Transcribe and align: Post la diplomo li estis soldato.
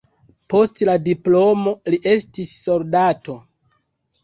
Post 0.53 0.79
la 0.89 0.95
diplomo 1.07 1.75
li 1.95 2.01
estis 2.15 2.57
soldato. 2.65 3.39